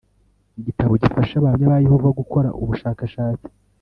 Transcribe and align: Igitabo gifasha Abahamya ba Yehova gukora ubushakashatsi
Igitabo 0.59 0.91
gifasha 1.03 1.33
Abahamya 1.37 1.71
ba 1.71 1.77
Yehova 1.85 2.09
gukora 2.19 2.49
ubushakashatsi 2.61 3.49